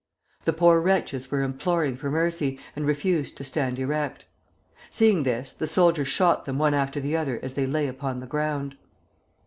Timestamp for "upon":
7.87-8.17